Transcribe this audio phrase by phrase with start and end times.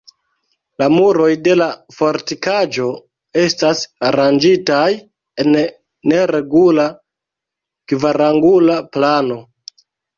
[0.83, 1.67] La muroj de la
[1.97, 2.89] fortikaĵo
[3.43, 4.89] estas aranĝitaj
[5.47, 5.61] en
[6.15, 6.91] neregula
[7.95, 9.43] kvarangula plano.